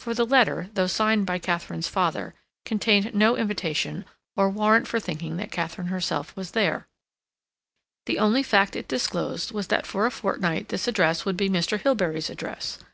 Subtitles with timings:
[0.00, 2.34] For the letter, though signed by Katharine's father,
[2.66, 4.04] contained no invitation
[4.36, 6.88] or warrant for thinking that Katharine herself was there;
[8.04, 11.80] the only fact it disclosed was that for a fortnight this address would be Mr.
[11.80, 12.80] Hilbery's address.